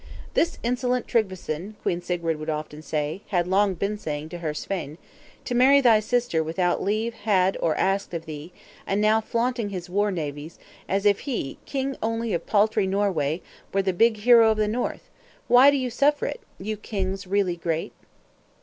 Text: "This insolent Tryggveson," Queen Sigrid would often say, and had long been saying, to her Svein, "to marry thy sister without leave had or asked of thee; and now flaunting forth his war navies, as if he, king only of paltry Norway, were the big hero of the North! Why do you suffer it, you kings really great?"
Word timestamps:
"This 0.33 0.57
insolent 0.63 1.05
Tryggveson," 1.07 1.75
Queen 1.83 2.01
Sigrid 2.01 2.39
would 2.39 2.49
often 2.49 2.81
say, 2.81 3.21
and 3.21 3.21
had 3.29 3.47
long 3.47 3.75
been 3.75 3.99
saying, 3.99 4.29
to 4.29 4.39
her 4.39 4.51
Svein, 4.51 4.97
"to 5.45 5.53
marry 5.53 5.79
thy 5.79 5.99
sister 5.99 6.43
without 6.43 6.81
leave 6.81 7.13
had 7.13 7.55
or 7.59 7.75
asked 7.75 8.11
of 8.15 8.25
thee; 8.25 8.51
and 8.87 8.99
now 8.99 9.21
flaunting 9.21 9.67
forth 9.67 9.73
his 9.73 9.89
war 9.91 10.09
navies, 10.09 10.57
as 10.89 11.05
if 11.05 11.19
he, 11.19 11.59
king 11.67 11.95
only 12.01 12.33
of 12.33 12.47
paltry 12.47 12.87
Norway, 12.87 13.43
were 13.71 13.83
the 13.83 13.93
big 13.93 14.17
hero 14.17 14.49
of 14.49 14.57
the 14.57 14.67
North! 14.67 15.07
Why 15.47 15.69
do 15.69 15.77
you 15.77 15.91
suffer 15.91 16.25
it, 16.25 16.41
you 16.57 16.77
kings 16.77 17.27
really 17.27 17.55
great?" 17.55 17.93